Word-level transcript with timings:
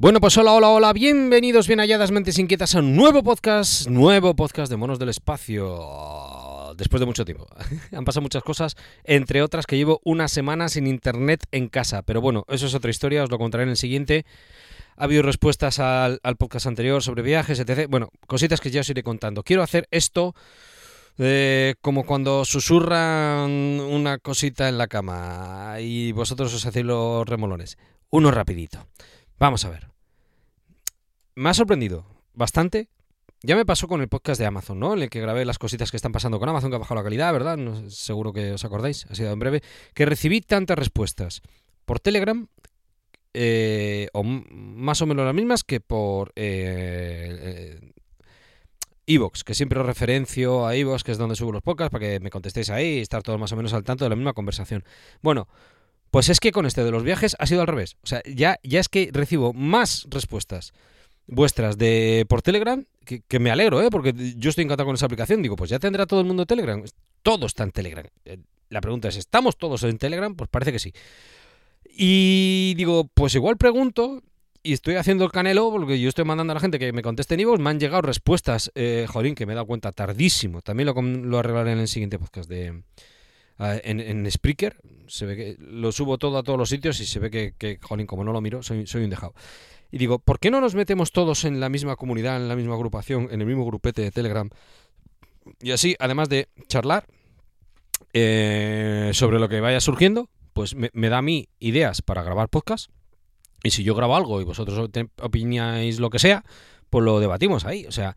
Bueno, 0.00 0.20
pues 0.20 0.38
hola, 0.38 0.52
hola, 0.52 0.68
hola, 0.68 0.92
bienvenidos, 0.92 1.66
bien 1.66 1.80
halladas 1.80 2.12
mentes 2.12 2.38
inquietas 2.38 2.76
a 2.76 2.78
un 2.78 2.94
nuevo 2.94 3.24
podcast, 3.24 3.88
nuevo 3.88 4.36
podcast 4.36 4.70
de 4.70 4.76
Monos 4.76 5.00
del 5.00 5.08
Espacio. 5.08 6.72
Después 6.76 7.00
de 7.00 7.06
mucho 7.06 7.24
tiempo. 7.24 7.48
Han 7.92 8.04
pasado 8.04 8.22
muchas 8.22 8.44
cosas, 8.44 8.76
entre 9.02 9.42
otras 9.42 9.66
que 9.66 9.76
llevo 9.76 10.00
una 10.04 10.28
semana 10.28 10.68
sin 10.68 10.86
internet 10.86 11.46
en 11.50 11.68
casa. 11.68 12.02
Pero 12.02 12.20
bueno, 12.20 12.44
eso 12.46 12.66
es 12.66 12.76
otra 12.76 12.92
historia, 12.92 13.24
os 13.24 13.30
lo 13.32 13.38
contaré 13.38 13.64
en 13.64 13.70
el 13.70 13.76
siguiente. 13.76 14.24
Ha 14.96 15.02
habido 15.02 15.22
respuestas 15.22 15.80
al, 15.80 16.20
al 16.22 16.36
podcast 16.36 16.68
anterior 16.68 17.02
sobre 17.02 17.22
viajes, 17.22 17.58
etc. 17.58 17.88
Bueno, 17.90 18.10
cositas 18.28 18.60
que 18.60 18.70
ya 18.70 18.82
os 18.82 18.90
iré 18.90 19.02
contando. 19.02 19.42
Quiero 19.42 19.64
hacer 19.64 19.88
esto 19.90 20.32
eh, 21.18 21.74
como 21.80 22.06
cuando 22.06 22.44
susurran 22.44 23.50
una 23.50 24.18
cosita 24.18 24.68
en 24.68 24.78
la 24.78 24.86
cama 24.86 25.78
y 25.80 26.12
vosotros 26.12 26.54
os 26.54 26.64
hacéis 26.64 26.86
los 26.86 27.28
remolones. 27.28 27.78
Uno 28.10 28.30
rapidito. 28.30 28.86
Vamos 29.38 29.64
a 29.64 29.70
ver. 29.70 29.97
Me 31.38 31.50
ha 31.50 31.54
sorprendido 31.54 32.04
bastante. 32.34 32.88
Ya 33.44 33.54
me 33.54 33.64
pasó 33.64 33.86
con 33.86 34.00
el 34.00 34.08
podcast 34.08 34.40
de 34.40 34.46
Amazon, 34.46 34.80
¿no? 34.80 34.94
En 34.94 35.02
el 35.02 35.08
que 35.08 35.20
grabé 35.20 35.44
las 35.44 35.60
cositas 35.60 35.92
que 35.92 35.96
están 35.96 36.10
pasando 36.10 36.40
con 36.40 36.48
Amazon, 36.48 36.68
que 36.68 36.74
ha 36.74 36.80
bajado 36.80 36.96
la 36.96 37.04
calidad, 37.04 37.32
¿verdad? 37.32 37.56
No, 37.56 37.88
seguro 37.90 38.32
que 38.32 38.50
os 38.50 38.64
acordáis, 38.64 39.06
ha 39.08 39.14
sido 39.14 39.30
en 39.30 39.38
breve. 39.38 39.62
Que 39.94 40.04
recibí 40.04 40.40
tantas 40.40 40.76
respuestas 40.76 41.42
por 41.84 42.00
Telegram, 42.00 42.48
eh, 43.34 44.08
o 44.14 44.24
más 44.24 45.00
o 45.00 45.06
menos 45.06 45.26
las 45.26 45.34
mismas 45.34 45.62
que 45.62 45.78
por 45.78 46.32
eh, 46.34 47.92
Evox, 49.06 49.44
que 49.44 49.54
siempre 49.54 49.78
os 49.78 49.86
referencio 49.86 50.66
a 50.66 50.74
Evox, 50.74 51.04
que 51.04 51.12
es 51.12 51.18
donde 51.18 51.36
subo 51.36 51.52
los 51.52 51.62
podcasts, 51.62 51.92
para 51.92 52.04
que 52.04 52.18
me 52.18 52.30
contestéis 52.30 52.68
ahí 52.70 52.98
y 52.98 53.00
estar 53.00 53.22
todos 53.22 53.38
más 53.38 53.52
o 53.52 53.56
menos 53.56 53.72
al 53.74 53.84
tanto 53.84 54.04
de 54.04 54.10
la 54.10 54.16
misma 54.16 54.32
conversación. 54.32 54.82
Bueno, 55.22 55.46
pues 56.10 56.30
es 56.30 56.40
que 56.40 56.50
con 56.50 56.66
este 56.66 56.82
de 56.82 56.90
los 56.90 57.04
viajes 57.04 57.36
ha 57.38 57.46
sido 57.46 57.60
al 57.60 57.68
revés. 57.68 57.96
O 58.02 58.08
sea, 58.08 58.22
ya, 58.26 58.58
ya 58.64 58.80
es 58.80 58.88
que 58.88 59.10
recibo 59.12 59.52
más 59.52 60.04
respuestas 60.10 60.72
vuestras 61.28 61.78
de 61.78 62.26
por 62.28 62.42
Telegram, 62.42 62.84
que, 63.04 63.38
me 63.38 63.50
alegro, 63.50 63.80
¿eh? 63.82 63.90
porque 63.90 64.12
yo 64.36 64.50
estoy 64.50 64.64
encantado 64.64 64.86
con 64.86 64.94
esa 64.94 65.06
aplicación. 65.06 65.42
Digo, 65.42 65.56
pues 65.56 65.70
ya 65.70 65.78
tendrá 65.78 66.06
todo 66.06 66.20
el 66.20 66.26
mundo 66.26 66.46
Telegram. 66.46 66.82
Todo 67.22 67.46
está 67.46 67.62
en 67.62 67.70
Telegram. 67.70 68.06
Eh, 68.24 68.38
la 68.70 68.80
pregunta 68.80 69.08
es, 69.08 69.16
¿estamos 69.16 69.56
todos 69.56 69.82
en 69.84 69.98
Telegram? 69.98 70.34
Pues 70.34 70.50
parece 70.50 70.72
que 70.72 70.78
sí. 70.78 70.92
Y 71.84 72.74
digo, 72.76 73.08
pues 73.14 73.34
igual 73.34 73.56
pregunto, 73.56 74.22
y 74.62 74.72
estoy 74.72 74.96
haciendo 74.96 75.24
el 75.24 75.30
canelo, 75.30 75.70
porque 75.70 76.00
yo 76.00 76.08
estoy 76.08 76.24
mandando 76.24 76.52
a 76.52 76.54
la 76.54 76.60
gente 76.60 76.78
que 76.78 76.92
me 76.92 77.02
conteste 77.02 77.34
en 77.34 77.40
Ivox, 77.40 77.60
me 77.60 77.70
han 77.70 77.80
llegado 77.80 78.02
respuestas, 78.02 78.70
eh, 78.74 79.06
jolín, 79.08 79.34
que 79.34 79.46
me 79.46 79.52
he 79.52 79.54
dado 79.54 79.66
cuenta 79.66 79.92
tardísimo. 79.92 80.60
También 80.60 80.86
lo, 80.86 81.00
lo 81.00 81.38
arreglaré 81.38 81.72
en 81.72 81.78
el 81.78 81.88
siguiente 81.88 82.18
podcast 82.18 82.48
de, 82.48 82.82
en, 83.58 84.00
en, 84.00 84.30
Spreaker, 84.30 84.80
se 85.08 85.26
ve 85.26 85.36
que 85.36 85.56
lo 85.58 85.90
subo 85.92 86.18
todo 86.18 86.38
a 86.38 86.42
todos 86.42 86.58
los 86.58 86.68
sitios 86.68 87.00
y 87.00 87.06
se 87.06 87.18
ve 87.18 87.30
que, 87.30 87.54
que 87.58 87.78
jolín, 87.82 88.06
como 88.06 88.24
no 88.24 88.32
lo 88.32 88.40
miro, 88.40 88.62
soy, 88.62 88.86
soy 88.86 89.04
un 89.04 89.10
dejado. 89.10 89.34
Y 89.90 89.98
digo, 89.98 90.18
¿por 90.18 90.38
qué 90.38 90.50
no 90.50 90.60
nos 90.60 90.74
metemos 90.74 91.12
todos 91.12 91.44
en 91.44 91.60
la 91.60 91.68
misma 91.68 91.96
comunidad, 91.96 92.36
en 92.36 92.48
la 92.48 92.56
misma 92.56 92.74
agrupación, 92.74 93.28
en 93.30 93.40
el 93.40 93.46
mismo 93.46 93.64
grupete 93.64 94.02
de 94.02 94.10
Telegram? 94.10 94.48
Y 95.60 95.70
así, 95.70 95.96
además 95.98 96.28
de 96.28 96.48
charlar 96.68 97.06
eh, 98.12 99.10
sobre 99.14 99.38
lo 99.38 99.48
que 99.48 99.60
vaya 99.60 99.80
surgiendo, 99.80 100.28
pues 100.52 100.74
me, 100.74 100.90
me, 100.92 101.08
da 101.08 101.18
a 101.18 101.22
mí 101.22 101.48
ideas 101.58 102.02
para 102.02 102.22
grabar 102.22 102.48
podcast. 102.48 102.90
Y 103.64 103.70
si 103.70 103.82
yo 103.82 103.94
grabo 103.94 104.14
algo 104.14 104.40
y 104.40 104.44
vosotros 104.44 104.90
opináis 105.20 105.98
lo 105.98 106.10
que 106.10 106.18
sea, 106.18 106.44
pues 106.90 107.04
lo 107.04 107.18
debatimos 107.18 107.64
ahí. 107.64 107.86
O 107.86 107.92
sea, 107.92 108.14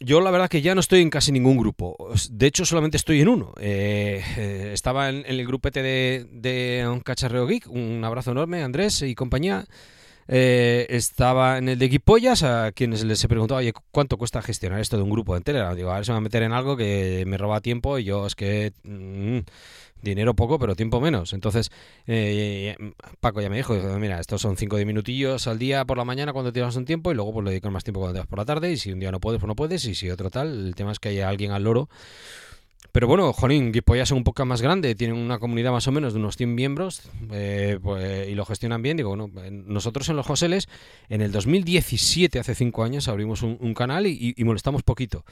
yo 0.00 0.20
la 0.20 0.30
verdad 0.30 0.48
que 0.48 0.62
ya 0.62 0.74
no 0.74 0.80
estoy 0.80 1.00
en 1.02 1.10
casi 1.10 1.32
ningún 1.32 1.56
grupo. 1.56 1.96
De 2.30 2.46
hecho, 2.46 2.64
solamente 2.64 2.96
estoy 2.96 3.20
en 3.20 3.28
uno. 3.28 3.52
Eh, 3.58 4.22
eh, 4.36 4.70
estaba 4.72 5.08
en, 5.08 5.24
el 5.26 5.46
grupete 5.46 5.82
de, 5.82 6.26
de 6.30 6.86
Un 6.88 7.00
Cacharreo 7.00 7.46
Geek. 7.46 7.68
Un 7.68 8.02
abrazo 8.04 8.32
enorme, 8.32 8.62
Andrés 8.62 9.02
y 9.02 9.14
compañía. 9.14 9.64
Eh, 10.28 10.86
estaba 10.90 11.58
en 11.58 11.68
el 11.68 11.78
de 11.78 11.86
Equipollas, 11.86 12.42
a 12.42 12.72
quienes 12.72 13.04
les 13.04 13.22
he 13.22 13.28
preguntado, 13.28 13.58
oye, 13.58 13.72
¿cuánto 13.90 14.16
cuesta 14.16 14.42
gestionar 14.42 14.80
esto 14.80 14.96
de 14.96 15.02
un 15.02 15.10
grupo 15.10 15.36
en 15.36 15.42
Telegram? 15.42 15.74
Digo, 15.76 15.90
a 15.90 15.96
ver 15.96 16.04
si 16.04 16.10
me 16.10 16.14
va 16.14 16.18
a 16.18 16.22
meter 16.22 16.42
en 16.42 16.52
algo 16.52 16.76
que 16.76 17.24
me 17.26 17.36
roba 17.38 17.60
tiempo 17.60 17.98
y 17.98 18.04
yo 18.04 18.26
es 18.26 18.34
que... 18.34 18.72
Mm, 18.84 19.40
dinero 20.04 20.34
poco, 20.34 20.58
pero 20.58 20.76
tiempo 20.76 21.00
menos. 21.00 21.32
Entonces, 21.32 21.72
eh, 22.06 22.76
Paco 23.20 23.40
ya 23.40 23.50
me 23.50 23.56
dijo, 23.56 23.74
mira, 23.98 24.20
estos 24.20 24.40
son 24.40 24.56
5 24.56 24.76
o 24.76 24.78
10 24.78 24.86
minutillos 24.86 25.48
al 25.48 25.58
día 25.58 25.84
por 25.84 25.96
la 25.96 26.04
mañana 26.04 26.32
cuando 26.32 26.52
tienes 26.52 26.76
un 26.76 26.84
tiempo 26.84 27.10
y 27.10 27.14
luego 27.14 27.32
pues 27.32 27.44
le 27.44 27.50
dedicas 27.50 27.72
más 27.72 27.82
tiempo 27.82 28.00
cuando 28.00 28.14
te 28.14 28.20
vas 28.20 28.28
por 28.28 28.38
la 28.38 28.44
tarde 28.44 28.70
y 28.70 28.76
si 28.76 28.92
un 28.92 29.00
día 29.00 29.10
no 29.10 29.18
puedes, 29.18 29.40
pues 29.40 29.48
no 29.48 29.56
puedes 29.56 29.84
y 29.86 29.94
si 29.94 30.10
otro 30.10 30.30
tal, 30.30 30.66
el 30.66 30.74
tema 30.74 30.92
es 30.92 31.00
que 31.00 31.08
haya 31.08 31.28
alguien 31.28 31.50
al 31.50 31.64
loro. 31.64 31.88
Pero 32.92 33.08
bueno, 33.08 33.32
Jolín, 33.32 33.72
ya 33.72 34.06
son 34.06 34.18
un 34.18 34.24
poco 34.24 34.44
más 34.44 34.62
grande, 34.62 34.94
tienen 34.94 35.16
una 35.16 35.38
comunidad 35.38 35.72
más 35.72 35.88
o 35.88 35.92
menos 35.92 36.12
de 36.12 36.20
unos 36.20 36.36
100 36.36 36.54
miembros 36.54 37.02
eh, 37.32 37.78
pues, 37.82 38.28
y 38.28 38.34
lo 38.34 38.44
gestionan 38.44 38.82
bien. 38.82 38.96
Digo, 38.96 39.10
bueno, 39.10 39.30
nosotros 39.50 40.08
en 40.08 40.16
los 40.16 40.26
Joseles, 40.26 40.68
en 41.08 41.20
el 41.20 41.32
2017, 41.32 42.38
hace 42.38 42.54
5 42.54 42.84
años, 42.84 43.08
abrimos 43.08 43.42
un, 43.42 43.74
canal 43.74 44.06
y, 44.06 44.34
y 44.36 44.44
molestamos 44.44 44.84
poquito. 44.84 45.24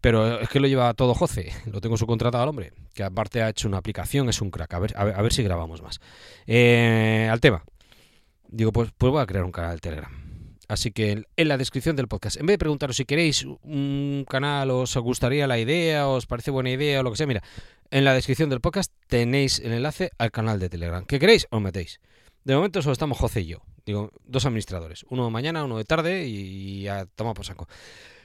Pero 0.00 0.40
es 0.40 0.48
que 0.48 0.60
lo 0.60 0.66
lleva 0.66 0.94
todo 0.94 1.14
José, 1.14 1.52
lo 1.66 1.80
tengo 1.80 1.96
subcontratado 1.96 2.42
al 2.42 2.48
hombre, 2.48 2.72
que 2.94 3.02
aparte 3.02 3.42
ha 3.42 3.50
hecho 3.50 3.68
una 3.68 3.78
aplicación, 3.78 4.28
es 4.28 4.40
un 4.40 4.50
crack. 4.50 4.72
A 4.74 4.78
ver, 4.78 4.94
a 4.96 5.22
ver, 5.22 5.32
si 5.32 5.42
grabamos 5.42 5.82
más. 5.82 6.00
Eh, 6.46 7.28
al 7.30 7.40
tema. 7.40 7.64
Digo, 8.48 8.72
pues, 8.72 8.90
pues 8.96 9.12
voy 9.12 9.22
a 9.22 9.26
crear 9.26 9.44
un 9.44 9.52
canal 9.52 9.76
de 9.76 9.80
Telegram. 9.80 10.29
Así 10.70 10.92
que 10.92 11.24
en 11.36 11.48
la 11.48 11.58
descripción 11.58 11.96
del 11.96 12.06
podcast, 12.06 12.36
en 12.36 12.46
vez 12.46 12.54
de 12.54 12.58
preguntaros 12.58 12.96
si 12.96 13.04
queréis 13.04 13.44
un 13.44 14.24
canal, 14.28 14.70
os 14.70 14.96
gustaría 14.98 15.48
la 15.48 15.58
idea, 15.58 16.06
os 16.06 16.26
parece 16.26 16.52
buena 16.52 16.70
idea 16.70 17.00
o 17.00 17.02
lo 17.02 17.10
que 17.10 17.16
sea, 17.16 17.26
mira, 17.26 17.42
en 17.90 18.04
la 18.04 18.14
descripción 18.14 18.50
del 18.50 18.60
podcast 18.60 18.92
tenéis 19.08 19.58
el 19.58 19.72
enlace 19.72 20.12
al 20.16 20.30
canal 20.30 20.60
de 20.60 20.68
Telegram. 20.68 21.04
¿Qué 21.04 21.18
queréis? 21.18 21.48
Os 21.50 21.60
metéis. 21.60 21.98
De 22.44 22.54
momento 22.54 22.82
solo 22.82 22.92
estamos 22.92 23.18
José 23.18 23.40
y 23.40 23.46
yo. 23.46 23.62
Digo, 23.84 24.12
dos 24.24 24.46
administradores. 24.46 25.04
Uno 25.10 25.24
de 25.24 25.32
mañana, 25.32 25.64
uno 25.64 25.76
de 25.76 25.84
tarde 25.84 26.28
y 26.28 26.82
ya 26.82 27.04
toma 27.16 27.34
por 27.34 27.44
saco. 27.44 27.66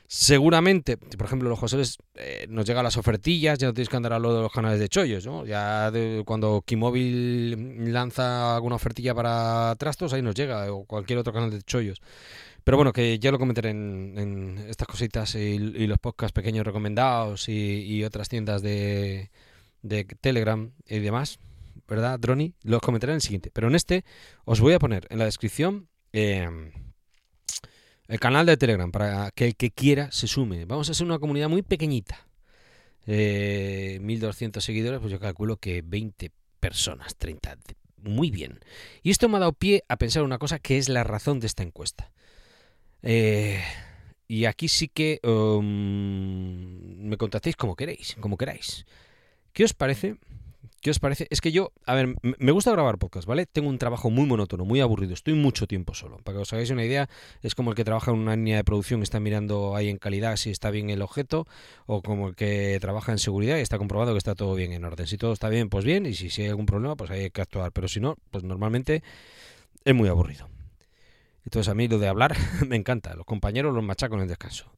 Seguramente, 0.07 0.97
por 0.97 1.25
ejemplo, 1.25 1.49
los 1.49 1.57
Joseles 1.57 1.97
eh, 2.13 2.45
nos 2.47 2.65
llegan 2.65 2.83
las 2.83 2.95
ofertillas, 2.95 3.57
ya 3.57 3.67
no 3.67 3.73
tienes 3.73 3.89
que 3.89 3.97
andar 3.97 4.13
a 4.13 4.19
lo 4.19 4.35
de 4.35 4.41
los 4.43 4.51
canales 4.51 4.79
de 4.79 4.87
chollos, 4.87 5.25
¿no? 5.25 5.45
Ya 5.47 5.89
de, 5.89 6.21
cuando 6.25 6.61
Keymobil 6.63 7.91
lanza 7.91 8.55
alguna 8.55 8.75
ofertilla 8.75 9.15
para 9.15 9.75
trastos, 9.79 10.13
ahí 10.13 10.21
nos 10.21 10.35
llega, 10.35 10.71
o 10.71 10.85
cualquier 10.85 11.17
otro 11.17 11.33
canal 11.33 11.49
de 11.49 11.61
chollos. 11.63 12.01
Pero 12.63 12.77
bueno, 12.77 12.93
que 12.93 13.17
ya 13.17 13.31
lo 13.31 13.39
comentaré 13.39 13.71
en, 13.71 14.63
estas 14.69 14.87
cositas 14.87 15.33
y, 15.35 15.57
los 15.87 15.97
podcasts 15.97 16.33
pequeños 16.33 16.65
recomendados 16.65 17.49
y, 17.49 18.03
otras 18.03 18.29
tiendas 18.29 18.61
de, 18.61 19.31
Telegram 20.21 20.71
y 20.87 20.99
demás, 20.99 21.39
¿verdad, 21.87 22.19
Droni? 22.19 22.53
Los 22.63 22.81
comentaré 22.81 23.13
en 23.13 23.15
el 23.15 23.21
siguiente. 23.21 23.49
Pero 23.51 23.67
en 23.69 23.75
este 23.75 24.05
os 24.45 24.59
voy 24.61 24.73
a 24.73 24.79
poner 24.79 25.07
en 25.09 25.17
la 25.17 25.25
descripción... 25.25 25.89
Eh, 26.13 26.47
el 28.07 28.19
canal 28.19 28.45
de 28.45 28.57
Telegram, 28.57 28.91
para 28.91 29.31
que 29.31 29.47
el 29.47 29.55
que 29.55 29.71
quiera 29.71 30.11
se 30.11 30.27
sume. 30.27 30.65
Vamos 30.65 30.89
a 30.89 30.93
ser 30.93 31.05
una 31.05 31.19
comunidad 31.19 31.49
muy 31.49 31.61
pequeñita. 31.61 32.27
Eh, 33.07 33.99
1200 34.01 34.63
seguidores, 34.63 34.99
pues 34.99 35.11
yo 35.11 35.19
calculo 35.19 35.57
que 35.57 35.81
20 35.81 36.31
personas, 36.59 37.15
30. 37.15 37.57
Muy 38.03 38.31
bien. 38.31 38.59
Y 39.01 39.11
esto 39.11 39.29
me 39.29 39.37
ha 39.37 39.39
dado 39.39 39.53
pie 39.53 39.83
a 39.87 39.97
pensar 39.97 40.23
una 40.23 40.37
cosa 40.37 40.59
que 40.59 40.77
es 40.77 40.89
la 40.89 41.03
razón 41.03 41.39
de 41.39 41.47
esta 41.47 41.63
encuesta. 41.63 42.11
Eh, 43.01 43.61
y 44.27 44.45
aquí 44.45 44.67
sí 44.67 44.87
que 44.87 45.19
um, 45.23 47.07
me 47.07 47.17
contactéis 47.17 47.55
como 47.55 47.75
queréis, 47.75 48.15
como 48.19 48.37
queráis. 48.37 48.85
¿Qué 49.53 49.63
os 49.63 49.73
parece 49.73 50.17
¿Qué 50.81 50.91
os 50.91 50.99
parece? 50.99 51.27
Es 51.29 51.41
que 51.41 51.51
yo, 51.51 51.71
a 51.85 51.93
ver, 51.93 52.15
me 52.21 52.51
gusta 52.51 52.71
grabar 52.71 52.97
podcast, 52.97 53.27
¿vale? 53.27 53.45
Tengo 53.45 53.69
un 53.69 53.77
trabajo 53.77 54.09
muy 54.09 54.25
monótono, 54.25 54.65
muy 54.65 54.81
aburrido, 54.81 55.13
estoy 55.13 55.33
mucho 55.33 55.67
tiempo 55.67 55.93
solo. 55.93 56.17
Para 56.17 56.37
que 56.37 56.41
os 56.43 56.53
hagáis 56.53 56.69
una 56.69 56.83
idea, 56.83 57.09
es 57.41 57.55
como 57.55 57.71
el 57.71 57.75
que 57.75 57.83
trabaja 57.83 58.11
en 58.11 58.17
una 58.17 58.35
línea 58.35 58.57
de 58.57 58.63
producción 58.63 58.99
y 58.99 59.03
está 59.03 59.19
mirando 59.19 59.75
ahí 59.75 59.89
en 59.89 59.97
calidad 59.97 60.35
si 60.37 60.51
está 60.51 60.71
bien 60.71 60.89
el 60.89 61.01
objeto, 61.01 61.47
o 61.85 62.01
como 62.01 62.29
el 62.29 62.35
que 62.35 62.77
trabaja 62.81 63.11
en 63.11 63.17
seguridad 63.17 63.57
y 63.57 63.61
está 63.61 63.77
comprobado 63.77 64.13
que 64.13 64.17
está 64.17 64.35
todo 64.35 64.55
bien 64.55 64.73
en 64.73 64.85
orden. 64.85 65.07
Si 65.07 65.17
todo 65.17 65.33
está 65.33 65.49
bien, 65.49 65.69
pues 65.69 65.85
bien, 65.85 66.05
y 66.05 66.13
si, 66.13 66.29
si 66.29 66.43
hay 66.43 66.49
algún 66.49 66.65
problema, 66.65 66.95
pues 66.95 67.11
hay 67.11 67.29
que 67.29 67.41
actuar. 67.41 67.71
Pero 67.71 67.87
si 67.87 67.99
no, 67.99 68.17
pues 68.31 68.43
normalmente 68.43 69.03
es 69.83 69.95
muy 69.95 70.09
aburrido. 70.09 70.49
Entonces 71.45 71.69
a 71.69 71.75
mí 71.75 71.87
lo 71.87 71.99
de 71.99 72.07
hablar 72.07 72.35
me 72.67 72.75
encanta, 72.75 73.15
los 73.15 73.25
compañeros 73.25 73.73
los 73.73 73.83
machaco 73.83 74.15
en 74.15 74.21
el 74.21 74.27
descanso. 74.27 74.71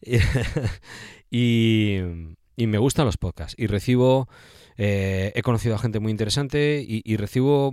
y 1.30 1.98
y 2.58 2.66
me 2.66 2.78
gustan 2.78 3.06
los 3.06 3.16
podcasts 3.16 3.54
y 3.56 3.68
recibo 3.68 4.28
eh, 4.78 5.32
he 5.34 5.42
conocido 5.42 5.76
a 5.76 5.78
gente 5.78 6.00
muy 6.00 6.10
interesante 6.10 6.84
y, 6.86 7.16
recibo 7.16 7.72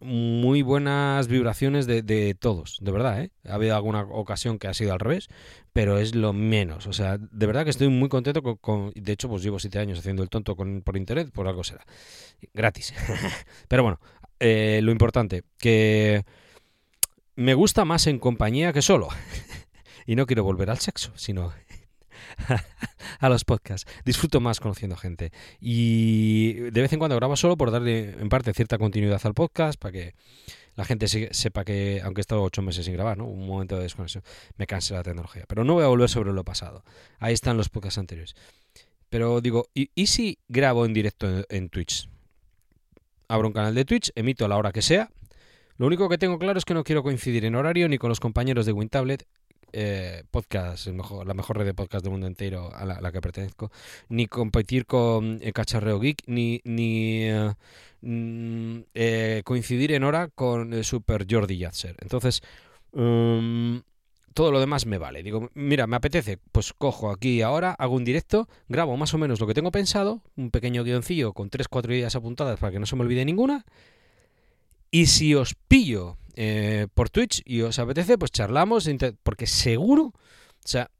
muy 0.00 0.62
buenas 0.62 1.28
vibraciones 1.28 1.86
de, 1.86 2.36
todos, 2.38 2.78
de 2.80 2.92
verdad. 2.92 3.22
¿eh? 3.22 3.30
Ha 3.46 3.54
habido 3.54 3.76
alguna 3.76 4.02
ocasión 4.02 4.58
que 4.58 4.68
ha 4.68 4.74
sido 4.74 4.92
al 4.92 5.00
revés, 5.00 5.28
pero 5.72 5.98
es 5.98 6.14
lo 6.14 6.32
menos. 6.32 6.86
O 6.86 6.92
sea, 6.92 7.18
de 7.18 7.46
verdad 7.46 7.64
que 7.64 7.70
estoy 7.70 7.88
muy 7.88 8.08
contento 8.08 8.42
con... 8.42 8.92
de 8.94 9.12
hecho, 9.12 9.28
pues 9.28 9.42
llevo 9.42 9.58
siete 9.58 9.78
años 9.78 9.98
haciendo 9.98 10.22
el 10.22 10.28
tonto 10.28 10.56
con, 10.56 10.82
por 10.82 10.96
internet, 10.96 11.30
por 11.32 11.48
algo 11.48 11.64
será. 11.64 11.84
Gratis. 12.52 12.92
pero 13.68 13.82
bueno, 13.82 14.00
eh, 14.40 14.80
lo 14.82 14.92
importante, 14.92 15.44
que 15.58 16.24
me 17.34 17.54
gusta 17.54 17.86
más 17.86 18.06
en 18.06 18.18
compañía 18.18 18.74
que 18.74 18.82
solo. 18.82 19.08
y 20.06 20.16
no 20.16 20.26
quiero 20.26 20.44
volver 20.44 20.68
al 20.68 20.78
sexo, 20.78 21.12
sino 21.16 21.52
a 23.20 23.28
los 23.28 23.44
podcasts. 23.44 23.90
Disfruto 24.04 24.40
más 24.40 24.60
conociendo 24.60 24.96
gente. 24.96 25.32
Y 25.60 26.54
de 26.54 26.80
vez 26.80 26.92
en 26.92 26.98
cuando 26.98 27.16
grabo 27.16 27.36
solo 27.36 27.56
por 27.56 27.70
darle 27.70 28.10
en 28.18 28.28
parte 28.28 28.52
cierta 28.52 28.78
continuidad 28.78 29.20
al 29.24 29.34
podcast 29.34 29.78
para 29.78 29.92
que 29.92 30.14
la 30.74 30.84
gente 30.84 31.06
sepa 31.06 31.64
que, 31.64 32.00
aunque 32.02 32.20
he 32.20 32.22
estado 32.22 32.42
ocho 32.42 32.62
meses 32.62 32.86
sin 32.86 32.94
grabar, 32.94 33.18
¿no? 33.18 33.26
un 33.26 33.46
momento 33.46 33.76
de 33.76 33.82
desconexión, 33.82 34.24
me 34.56 34.66
canse 34.66 34.94
la 34.94 35.02
tecnología. 35.02 35.44
Pero 35.46 35.64
no 35.64 35.74
voy 35.74 35.84
a 35.84 35.88
volver 35.88 36.08
sobre 36.08 36.32
lo 36.32 36.44
pasado. 36.44 36.82
Ahí 37.18 37.34
están 37.34 37.56
los 37.56 37.68
podcasts 37.68 37.98
anteriores. 37.98 38.34
Pero 39.10 39.42
digo, 39.42 39.66
¿y, 39.74 40.06
si 40.06 40.38
grabo 40.48 40.86
en 40.86 40.94
directo 40.94 41.44
en, 41.50 41.68
Twitch? 41.68 42.08
Abro 43.28 43.48
un 43.48 43.52
canal 43.52 43.74
de 43.74 43.84
Twitch, 43.84 44.10
emito 44.14 44.46
a 44.46 44.48
la 44.48 44.56
hora 44.56 44.72
que 44.72 44.80
sea. 44.80 45.10
Lo 45.76 45.86
único 45.86 46.08
que 46.08 46.16
tengo 46.16 46.38
claro 46.38 46.58
es 46.58 46.64
que 46.64 46.72
no 46.72 46.84
quiero 46.84 47.02
coincidir 47.02 47.44
en 47.44 47.54
horario 47.54 47.88
ni 47.88 47.98
con 47.98 48.08
los 48.08 48.20
compañeros 48.20 48.64
de 48.64 48.72
WinTablet 48.72 49.26
eh, 49.72 50.24
podcast, 50.30 50.86
la 50.86 51.34
mejor 51.34 51.58
red 51.58 51.66
de 51.66 51.74
podcast 51.74 52.04
del 52.04 52.12
mundo 52.12 52.26
entero 52.26 52.70
a 52.74 52.84
la, 52.84 53.12
que 53.12 53.20
pertenezco, 53.20 53.70
ni 54.08 54.26
competir 54.26 54.86
con 54.86 55.38
el 55.42 55.52
Cacharreo 55.52 55.98
Geek, 56.00 56.22
ni, 56.26 56.60
ni 56.64 57.24
eh, 57.24 57.52
mm, 58.02 58.78
eh, 58.94 59.42
coincidir 59.44 59.92
en 59.92 60.04
hora 60.04 60.28
con 60.28 60.72
el 60.72 60.84
Super 60.84 61.26
Jordi 61.28 61.58
Yatzer. 61.58 61.96
Entonces, 62.00 62.42
mm, 62.92 63.78
todo 64.34 64.50
lo 64.50 64.60
demás 64.60 64.86
me 64.86 64.98
vale. 64.98 65.22
Digo, 65.22 65.50
mira, 65.54 65.86
me 65.86 65.96
apetece, 65.96 66.38
pues 66.52 66.72
cojo 66.72 67.10
aquí 67.10 67.42
ahora, 67.42 67.72
hago 67.72 67.94
un 67.94 68.04
directo, 68.04 68.48
grabo 68.68 68.96
más 68.96 69.14
o 69.14 69.18
menos 69.18 69.40
lo 69.40 69.46
que 69.46 69.54
tengo 69.54 69.70
pensado, 69.70 70.22
un 70.36 70.50
pequeño 70.50 70.84
guioncillo 70.84 71.32
con 71.32 71.50
3-4 71.50 71.92
ideas 71.92 72.16
apuntadas 72.16 72.58
para 72.58 72.72
que 72.72 72.78
no 72.78 72.86
se 72.86 72.96
me 72.96 73.02
olvide 73.02 73.24
ninguna. 73.24 73.64
Y 74.94 75.06
si 75.06 75.34
os 75.34 75.54
pillo 75.54 76.18
eh, 76.36 76.86
por 76.92 77.08
Twitch 77.08 77.40
y 77.46 77.62
os 77.62 77.78
apetece, 77.78 78.18
pues 78.18 78.30
charlamos, 78.30 78.86
porque 79.22 79.46
seguro, 79.46 80.02
o 80.04 80.14
sea, 80.66 80.90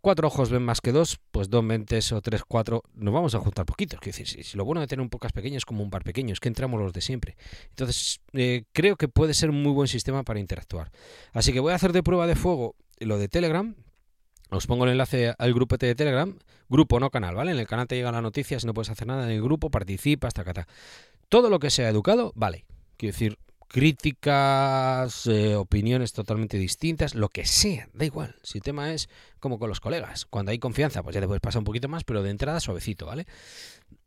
cuatro 0.00 0.28
ojos 0.28 0.48
ven 0.48 0.62
más 0.62 0.80
que 0.80 0.92
dos, 0.92 1.18
pues 1.32 1.50
dos 1.50 1.64
mentes 1.64 2.12
o 2.12 2.22
tres, 2.22 2.42
cuatro, 2.46 2.84
nos 2.94 3.12
vamos 3.12 3.34
a 3.34 3.40
juntar 3.40 3.66
poquitos. 3.66 3.98
Quiero 3.98 4.16
decir, 4.16 4.44
si, 4.44 4.56
lo 4.56 4.64
bueno 4.64 4.80
de 4.80 4.86
tener 4.86 5.02
un 5.02 5.10
podcast 5.10 5.34
pequeño 5.34 5.58
es 5.58 5.64
como 5.64 5.82
un 5.82 5.90
par 5.90 6.04
pequeño, 6.04 6.32
es 6.32 6.38
que 6.38 6.46
entramos 6.46 6.80
los 6.80 6.92
de 6.92 7.00
siempre. 7.00 7.36
Entonces, 7.70 8.20
eh, 8.32 8.62
creo 8.70 8.94
que 8.94 9.08
puede 9.08 9.34
ser 9.34 9.50
un 9.50 9.60
muy 9.60 9.72
buen 9.72 9.88
sistema 9.88 10.22
para 10.22 10.38
interactuar. 10.38 10.92
Así 11.32 11.52
que 11.52 11.58
voy 11.58 11.72
a 11.72 11.74
hacer 11.74 11.92
de 11.92 12.04
prueba 12.04 12.28
de 12.28 12.36
fuego 12.36 12.76
lo 13.00 13.18
de 13.18 13.26
Telegram. 13.26 13.74
Os 14.50 14.68
pongo 14.68 14.84
el 14.84 14.92
enlace 14.92 15.34
al 15.36 15.52
grupo 15.52 15.78
de 15.78 15.96
Telegram, 15.96 16.38
grupo 16.68 17.00
no 17.00 17.10
canal, 17.10 17.34
¿vale? 17.34 17.50
En 17.50 17.58
el 17.58 17.66
canal 17.66 17.88
te 17.88 17.96
llegan 17.96 18.12
las 18.12 18.22
noticias, 18.22 18.64
no 18.64 18.72
puedes 18.72 18.90
hacer 18.90 19.08
nada 19.08 19.24
en 19.24 19.30
el 19.30 19.42
grupo, 19.42 19.68
participa, 19.68 20.28
hasta 20.28 20.42
acá. 20.42 20.68
Todo 21.28 21.50
lo 21.50 21.58
que 21.58 21.70
sea 21.70 21.88
educado, 21.88 22.32
vale. 22.36 22.66
Quiero 23.02 23.14
decir, 23.14 23.38
críticas, 23.66 25.26
eh, 25.26 25.56
opiniones 25.56 26.12
totalmente 26.12 26.56
distintas, 26.56 27.16
lo 27.16 27.30
que 27.30 27.44
sea, 27.44 27.88
da 27.94 28.04
igual. 28.04 28.36
Si 28.44 28.58
el 28.58 28.62
tema 28.62 28.94
es 28.94 29.08
como 29.40 29.58
con 29.58 29.68
los 29.68 29.80
colegas, 29.80 30.24
cuando 30.24 30.52
hay 30.52 30.60
confianza, 30.60 31.02
pues 31.02 31.12
ya 31.12 31.20
te 31.20 31.26
puedes 31.26 31.40
pasar 31.40 31.58
un 31.58 31.64
poquito 31.64 31.88
más, 31.88 32.04
pero 32.04 32.22
de 32.22 32.30
entrada 32.30 32.60
suavecito, 32.60 33.06
¿vale? 33.06 33.26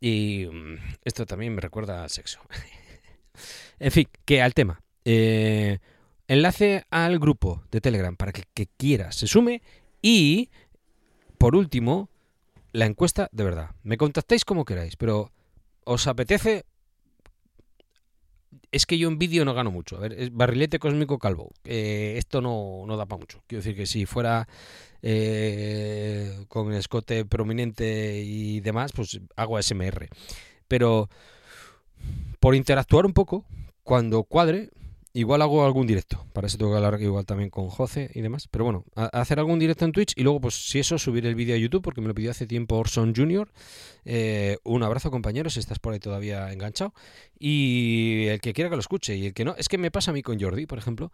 Y 0.00 0.46
mm, 0.50 0.76
esto 1.04 1.26
también 1.26 1.54
me 1.54 1.60
recuerda 1.60 2.04
al 2.04 2.08
sexo. 2.08 2.40
en 3.78 3.92
fin, 3.92 4.08
que 4.24 4.40
al 4.40 4.54
tema. 4.54 4.80
Eh, 5.04 5.76
enlace 6.26 6.86
al 6.88 7.18
grupo 7.18 7.64
de 7.70 7.82
Telegram 7.82 8.16
para 8.16 8.32
que, 8.32 8.44
que 8.54 8.66
quiera 8.78 9.12
se 9.12 9.26
sume 9.26 9.60
y, 10.00 10.48
por 11.36 11.54
último, 11.54 12.08
la 12.72 12.86
encuesta 12.86 13.28
de 13.30 13.44
verdad. 13.44 13.72
Me 13.82 13.98
contactáis 13.98 14.46
como 14.46 14.64
queráis, 14.64 14.96
pero 14.96 15.32
¿os 15.84 16.06
apetece 16.06 16.64
es 18.76 18.86
que 18.86 18.98
yo 18.98 19.08
en 19.08 19.18
vídeo 19.18 19.44
no 19.44 19.54
gano 19.54 19.70
mucho. 19.70 19.96
A 19.96 20.00
ver, 20.00 20.30
barrilete 20.30 20.78
cósmico 20.78 21.18
calvo. 21.18 21.50
Eh, 21.64 22.14
esto 22.18 22.40
no, 22.40 22.84
no 22.86 22.96
da 22.96 23.06
para 23.06 23.18
mucho. 23.18 23.42
Quiero 23.46 23.60
decir 23.62 23.74
que 23.74 23.86
si 23.86 24.04
fuera 24.06 24.46
eh, 25.02 26.44
con 26.48 26.72
escote 26.74 27.24
prominente 27.24 28.20
y 28.22 28.60
demás, 28.60 28.92
pues 28.92 29.18
hago 29.34 29.56
ASMR. 29.56 30.08
Pero 30.68 31.08
por 32.38 32.54
interactuar 32.54 33.06
un 33.06 33.14
poco, 33.14 33.46
cuando 33.82 34.24
cuadre, 34.24 34.70
Igual 35.16 35.40
hago 35.40 35.64
algún 35.64 35.86
directo, 35.86 36.26
para 36.34 36.46
eso 36.46 36.58
tengo 36.58 36.72
que 36.72 36.76
hablar 36.76 37.00
igual 37.00 37.24
también 37.24 37.48
con 37.48 37.70
Jose 37.70 38.10
y 38.12 38.20
demás. 38.20 38.48
Pero 38.50 38.66
bueno, 38.66 38.84
hacer 38.94 39.38
algún 39.38 39.58
directo 39.58 39.86
en 39.86 39.92
Twitch 39.92 40.12
y 40.14 40.22
luego, 40.22 40.42
pues 40.42 40.68
si 40.68 40.78
eso, 40.78 40.98
subir 40.98 41.24
el 41.24 41.34
vídeo 41.34 41.54
a 41.54 41.58
YouTube, 41.58 41.80
porque 41.80 42.02
me 42.02 42.08
lo 42.08 42.14
pidió 42.14 42.30
hace 42.30 42.46
tiempo 42.46 42.76
Orson 42.76 43.14
Jr. 43.16 43.50
Eh, 44.04 44.58
un 44.62 44.82
abrazo, 44.82 45.10
compañeros, 45.10 45.54
si 45.54 45.60
estás 45.60 45.78
por 45.78 45.94
ahí 45.94 46.00
todavía 46.00 46.52
enganchado. 46.52 46.92
Y 47.38 48.26
el 48.26 48.42
que 48.42 48.52
quiera 48.52 48.68
que 48.68 48.76
lo 48.76 48.80
escuche 48.80 49.16
y 49.16 49.28
el 49.28 49.32
que 49.32 49.46
no, 49.46 49.54
es 49.56 49.68
que 49.68 49.78
me 49.78 49.90
pasa 49.90 50.10
a 50.10 50.14
mí 50.14 50.20
con 50.20 50.38
Jordi, 50.38 50.66
por 50.66 50.76
ejemplo. 50.76 51.10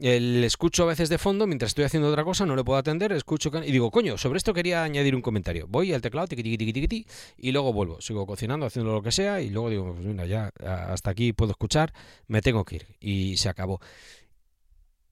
El 0.00 0.44
escucho 0.44 0.84
a 0.84 0.86
veces 0.86 1.08
de 1.08 1.18
fondo 1.18 1.46
mientras 1.46 1.70
estoy 1.70 1.84
haciendo 1.84 2.08
otra 2.08 2.22
cosa, 2.22 2.46
no 2.46 2.54
le 2.54 2.62
puedo 2.62 2.78
atender, 2.78 3.10
escucho 3.12 3.50
y 3.64 3.72
digo, 3.72 3.90
coño, 3.90 4.16
sobre 4.16 4.38
esto 4.38 4.54
quería 4.54 4.84
añadir 4.84 5.14
un 5.14 5.22
comentario. 5.22 5.66
Voy 5.68 5.92
al 5.92 6.00
teclado, 6.00 6.28
tiqui, 6.28 7.06
y 7.36 7.52
luego 7.52 7.72
vuelvo. 7.72 8.00
Sigo 8.00 8.24
cocinando, 8.24 8.66
haciendo 8.66 8.92
lo 8.92 9.02
que 9.02 9.10
sea, 9.10 9.40
y 9.40 9.50
luego 9.50 9.70
digo, 9.70 9.94
pues 9.94 10.06
mira, 10.06 10.26
ya 10.26 10.52
hasta 10.60 11.10
aquí 11.10 11.32
puedo 11.32 11.50
escuchar, 11.50 11.92
me 12.28 12.42
tengo 12.42 12.64
que 12.64 12.76
ir. 12.76 12.86
Y 13.00 13.36
se 13.38 13.48
acabó. 13.48 13.80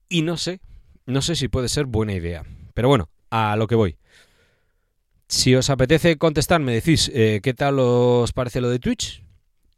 Y 0.08 0.22
no 0.22 0.36
sé, 0.36 0.60
no 1.04 1.20
sé 1.20 1.34
si 1.34 1.48
puede 1.48 1.68
ser 1.68 1.86
buena 1.86 2.12
idea. 2.12 2.44
Pero 2.74 2.88
bueno, 2.88 3.08
a 3.30 3.56
lo 3.56 3.66
que 3.66 3.74
voy. 3.74 3.96
Si 5.28 5.56
os 5.56 5.68
apetece 5.70 6.16
contestar, 6.16 6.60
me 6.60 6.72
decís 6.72 7.10
eh, 7.12 7.40
qué 7.42 7.54
tal 7.54 7.80
os 7.80 8.32
parece 8.32 8.60
lo 8.60 8.70
de 8.70 8.78
Twitch. 8.78 9.24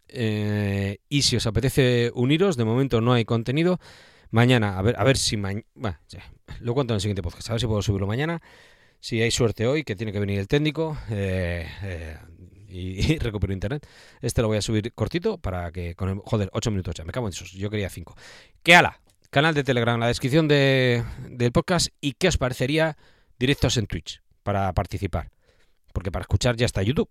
Eh, 0.09 0.99
y 1.09 1.23
si 1.23 1.37
os 1.37 1.47
apetece 1.47 2.11
uniros, 2.15 2.59
de 2.59 2.65
momento 2.65 3.01
no 3.01 3.15
hay 3.15 3.25
contenido. 3.25 3.81
Mañana, 4.31 4.79
a 4.79 4.83
ver, 4.83 4.95
a 4.99 5.05
ver 5.05 5.17
si 5.17 5.37
mañana. 5.37 5.65
Bueno, 5.75 5.99
lo 6.61 6.75
cuento 6.75 6.93
en 6.93 6.97
el 6.97 7.01
siguiente 7.01 7.23
podcast, 7.23 7.49
a 7.49 7.53
ver 7.55 7.61
si 7.61 7.67
puedo 7.67 7.83
subirlo 7.83 8.07
mañana. 8.07 8.43
Si 9.01 9.23
hay 9.23 9.31
suerte 9.31 9.67
hoy, 9.67 9.85
que 9.85 9.97
tiene 9.97 10.13
que 10.13 10.21
venir 10.21 10.39
el 10.39 10.49
técnico 10.49 10.99
eh, 11.11 11.67
eh, 11.83 12.19
y, 12.69 13.19
recupero 13.21 13.53
internet. 13.53 13.87
Este 14.21 14.43
lo 14.43 14.49
voy 14.49 14.59
a 14.59 14.63
subir 14.63 14.93
cortito 14.93 15.39
para 15.39 15.71
que 15.73 15.95
con 15.95 16.09
el. 16.09 16.19
Joder, 16.25 16.51
8 16.53 16.71
minutos 16.71 16.95
ya, 16.95 17.05
me 17.05 17.13
cago 17.13 17.27
en 17.27 17.33
esos. 17.33 17.53
Yo 17.53 17.71
quería 17.71 17.89
5. 17.89 18.15
¿Qué 18.63 18.75
ala? 18.75 19.01
Canal 19.31 19.55
de 19.55 19.65
Telegram, 19.65 19.99
la 20.01 20.09
descripción 20.09 20.49
de, 20.49 21.05
del 21.29 21.53
podcast. 21.53 21.89
¿Y 22.01 22.13
qué 22.13 22.29
os 22.29 22.39
parecería 22.39 22.97
directos 23.39 23.77
en 23.77 23.87
Twitch 23.87 24.23
para 24.43 24.73
participar? 24.73 25.31
Porque 25.93 26.11
para 26.11 26.23
escuchar 26.23 26.57
ya 26.57 26.67
está 26.67 26.83
YouTube. 26.83 27.09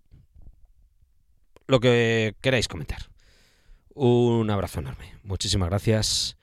Lo 1.67 1.79
que 1.79 2.35
queráis 2.41 2.67
comentar. 2.67 3.09
Un 3.93 4.49
abrazo 4.49 4.79
enorme. 4.79 5.15
Muchísimas 5.23 5.69
gracias 5.69 6.36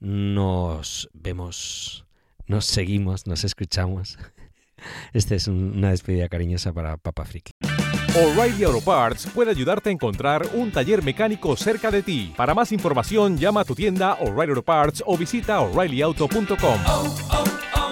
nos 0.00 1.08
vemos, 1.12 2.06
nos 2.46 2.66
seguimos, 2.66 3.26
nos 3.26 3.44
escuchamos. 3.44 4.18
Esta 5.12 5.34
es 5.34 5.48
una 5.48 5.90
despedida 5.90 6.28
cariñosa 6.28 6.72
para 6.72 6.96
Papa 6.96 7.24
Friki. 7.24 7.52
O'Reilly 8.14 8.64
Auto 8.64 8.80
Parts 8.80 9.26
puede 9.26 9.50
ayudarte 9.50 9.90
a 9.90 9.92
encontrar 9.92 10.48
un 10.54 10.72
taller 10.72 11.02
mecánico 11.02 11.56
cerca 11.56 11.90
de 11.90 12.02
ti. 12.02 12.32
Para 12.36 12.54
más 12.54 12.72
información, 12.72 13.36
llama 13.36 13.60
a 13.60 13.64
tu 13.64 13.74
tienda 13.74 14.14
O'Reilly 14.14 14.50
Auto 14.50 14.62
Parts 14.62 15.02
o 15.06 15.16
visita 15.16 15.60
oreillyauto.com. 15.60 16.80
Oh, 16.86 17.16
oh, 17.30 17.44
oh, 17.74 17.88